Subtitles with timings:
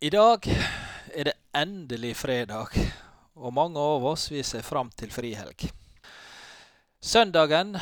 [0.00, 0.46] I dag
[1.12, 2.72] er det endelig fredag,
[3.36, 5.66] og mange av oss vil se fram til frihelg.
[7.04, 7.74] Søndagen,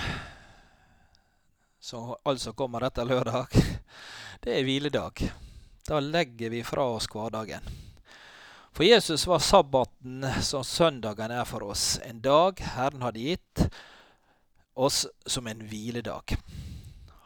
[1.78, 3.54] som altså kommer etter lørdag,
[4.42, 5.22] det er hviledag.
[5.86, 7.70] Da legger vi fra oss hverdagen.
[8.74, 13.68] For Jesus var sabbaten som søndagen er for oss, en dag Herren hadde gitt
[14.74, 16.34] oss som en hviledag.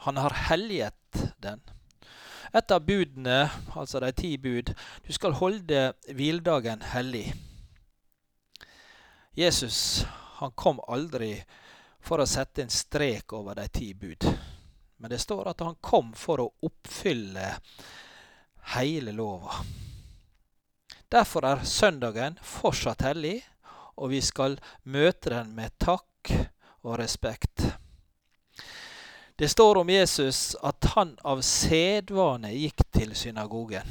[0.05, 1.65] Han har helliget den.
[2.53, 4.75] Et av budene, altså de ti bud,
[5.07, 7.31] du skal holde hviledagen hellig.
[9.33, 10.05] Jesus
[10.43, 11.37] han kom aldri
[12.03, 14.27] for å sette en strek over de ti bud.
[15.01, 17.55] Men det står at han kom for å oppfylle
[18.77, 19.63] hele lova.
[21.09, 23.39] Derfor er søndagen fortsatt hellig,
[23.97, 26.35] og vi skal møte den med takk
[26.83, 27.72] og respekt.
[29.37, 33.89] Det står om Jesus at han av sedvane gikk til synagogen.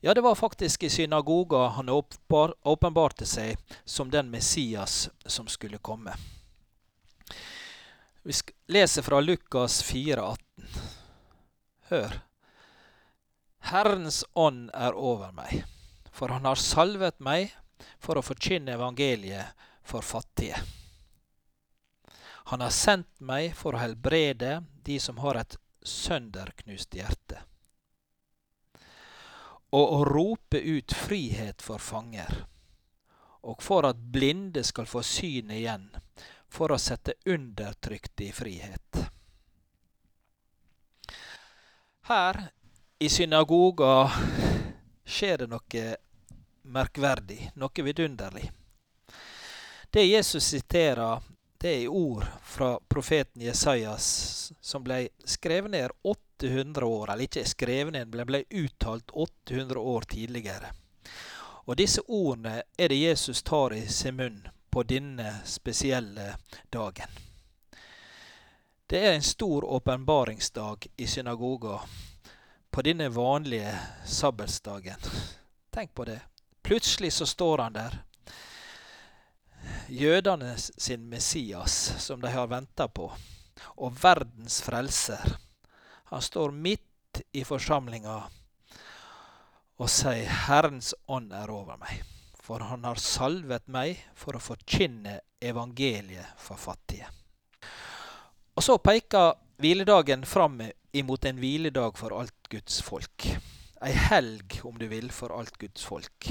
[0.00, 6.14] Ja, det var faktisk i synagoga han åpenbarte seg som den Messias som skulle komme.
[8.22, 8.32] Vi
[8.66, 10.38] leser fra Lukas 4,18.
[11.90, 12.20] Hør.
[13.58, 15.64] Herrens ånd er over meg,
[16.14, 17.50] for han har salvet meg
[17.98, 20.58] for å forkynne evangeliet for fattige.
[22.50, 27.40] Han har sendt meg for å helbrede de som har et sønderknust hjerte,
[29.74, 32.44] og å rope ut frihet for fanger,
[33.42, 35.90] og for at blinde skal få syn igjen,
[36.46, 39.02] for å sette undertrykte i frihet.
[42.06, 42.44] Her
[43.02, 44.06] i synagoga
[45.02, 45.86] skjer det noe
[46.62, 48.52] merkverdig, noe vidunderlig.
[49.90, 51.18] Det Jesus siterer,
[51.66, 57.92] det er ord fra profeten Jesajas som ble skrevet ned 800 år, eller ikke skrevet
[57.96, 60.70] ned, men ble uttalt 800 år tidligere.
[61.66, 64.38] Og disse ordene er det Jesus tar i sin munn
[64.70, 66.36] på denne spesielle
[66.70, 67.18] dagen.
[68.86, 71.80] Det er en stor åpenbaringsdag i synagoga
[72.70, 73.74] på denne vanlige
[74.06, 75.02] sabbelsdagen.
[75.74, 76.20] Tenk på det.
[76.62, 78.05] Plutselig så står han der.
[79.88, 83.06] Jødene sin Messias, som de har venta på,
[83.76, 85.36] og verdens frelser.
[86.10, 88.16] Han står midt i forsamlinga
[89.76, 92.02] og sier 'Herrens ånd er over meg',
[92.40, 97.06] for han har salvet meg for å forkynne evangeliet for fattige.
[98.56, 100.60] Og så peker hviledagen fram
[100.92, 103.26] imot en hviledag for alt Guds folk.
[103.82, 106.30] Ei helg, om du vil, for alt Guds folk.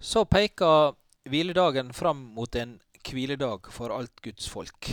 [0.00, 4.92] Så peker hviledagen fram mot en hviledag for alt Guds folk.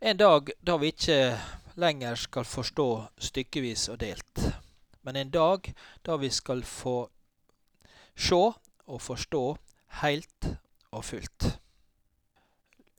[0.00, 1.38] En dag da vi ikke
[1.74, 2.88] lenger skal forstå
[3.18, 4.42] stykkevis og delt,
[5.02, 5.72] men en dag
[6.06, 7.08] da vi skal få
[8.14, 8.38] se
[8.88, 9.42] og forstå
[10.02, 10.50] helt
[10.90, 11.48] og fullt.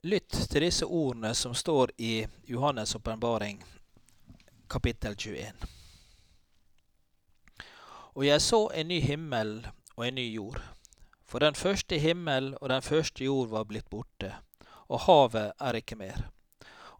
[0.02, 3.64] Lytt til disse ordene som står i Johannes' åpenbaring,
[4.68, 5.52] kapittel 21.
[8.14, 9.66] Og jeg så en ny himmel
[9.96, 10.60] og en ny jord.
[11.30, 14.32] For den første himmel og den første jord var blitt borte,
[14.90, 16.24] og havet er ikke mer.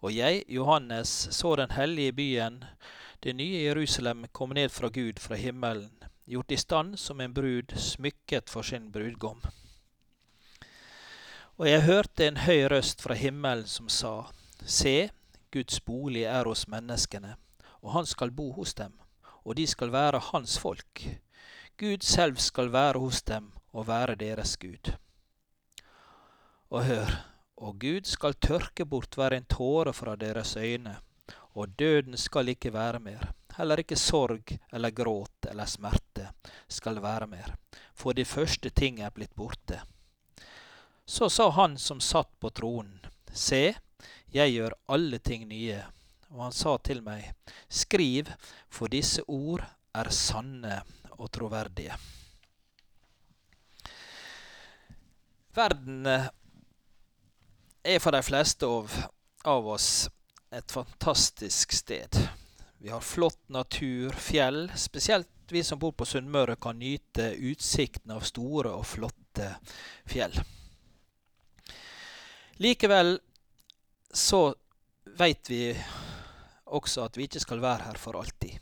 [0.07, 2.61] Og jeg, Johannes, så den hellige byen,
[3.25, 5.91] det nye Jerusalem, komme ned fra Gud fra himmelen,
[6.31, 9.43] gjort i stand som en brud smykket for sin brudgom.
[11.59, 14.31] Og jeg hørte en høy røst fra himmelen som sa,
[14.63, 15.11] Se,
[15.51, 17.35] Guds bolig er hos menneskene,
[17.83, 18.95] og han skal bo hos dem,
[19.43, 21.09] og de skal være hans folk.
[21.77, 24.93] Gud selv skal være hos dem og være deres Gud.
[26.71, 27.13] Og hør,
[27.57, 30.97] og Gud skal tørke bort hver en tåre fra deres øyne,
[31.55, 36.31] og døden skal ikke være mer, heller ikke sorg eller gråt eller smerte
[36.69, 37.57] skal være mer,
[37.95, 39.81] for de første ting er blitt borte.
[41.07, 43.01] Så sa han som satt på tronen,
[43.33, 43.75] Se,
[44.31, 45.79] jeg gjør alle ting nye.
[46.31, 47.33] Og han sa til meg,
[47.69, 48.31] Skriv,
[48.71, 49.65] for disse ord
[49.95, 50.81] er sanne
[51.19, 51.97] og troverdige.
[55.55, 56.07] Verden
[57.83, 58.93] er for de fleste av,
[59.45, 60.09] av oss
[60.51, 62.19] et fantastisk sted.
[62.79, 64.71] Vi har flott natur, fjell.
[64.77, 69.51] Spesielt vi som bor på Sunnmøre, kan nyte utsikten av store og flotte
[70.09, 70.39] fjell.
[72.63, 73.17] Likevel
[74.15, 74.43] så
[75.19, 75.65] veit vi
[76.71, 78.59] også at vi ikke skal være her for alltid.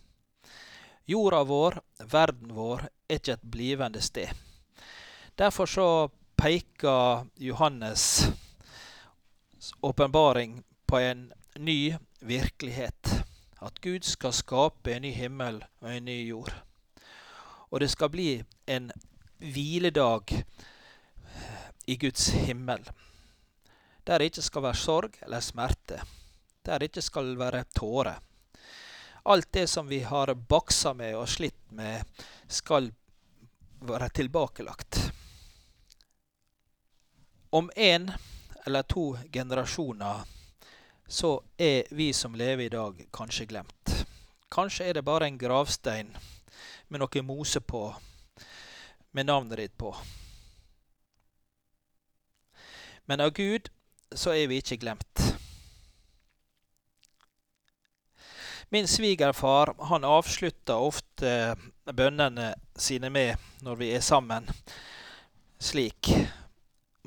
[1.08, 4.28] Jorda vår, verden vår, er ikke et blivende sted.
[5.38, 5.88] Derfor så
[6.42, 8.32] peker Johannes'
[9.80, 13.24] åpenbaring på en ny virkelighet.
[13.60, 16.52] at Gud skal skape en ny himmel og en ny jord.
[17.70, 18.92] Og det skal bli en
[19.38, 20.44] hviledag
[21.86, 22.86] i Guds himmel.
[24.06, 25.98] Der det ikke skal være sorg eller smerte.
[26.66, 28.22] Der det ikke skal være tårer.
[29.26, 32.06] Alt det som vi har baksa med og slitt med,
[32.48, 32.92] skal
[33.80, 35.07] være tilbakelagt.
[37.50, 38.12] Om én
[38.66, 40.20] eller to generasjoner
[41.06, 44.06] så er vi som lever i dag, kanskje glemt.
[44.48, 46.10] Kanskje er det bare en gravstein
[46.88, 47.94] med noe mose på,
[49.10, 49.94] med navnet ditt på.
[53.08, 53.70] Men av Gud
[54.12, 55.24] så er vi ikke glemt.
[58.68, 61.56] Min svigerfar han avslutter ofte
[61.88, 64.44] bønnene sine med, når vi er sammen,
[65.56, 66.12] slik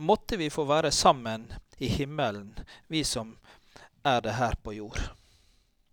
[0.01, 1.43] Måtte vi få være sammen
[1.77, 2.55] i himmelen,
[2.89, 3.35] vi som
[4.01, 4.97] er det her på jord.